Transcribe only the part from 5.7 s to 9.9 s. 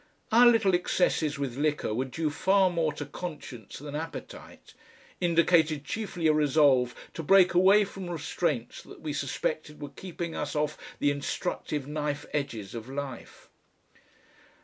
chiefly a resolve to break away from restraints that we suspected were